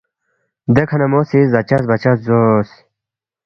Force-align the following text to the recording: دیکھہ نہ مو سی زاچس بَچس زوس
دیکھہ 0.75 0.97
نہ 1.01 1.05
مو 1.11 1.21
سی 1.29 1.39
زاچس 1.53 1.83
بَچس 1.89 2.17
زوس 2.25 2.69